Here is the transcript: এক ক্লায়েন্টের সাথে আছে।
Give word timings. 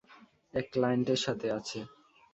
এক 0.53 0.65
ক্লায়েন্টের 0.73 1.19
সাথে 1.25 1.47
আছে। 1.57 1.79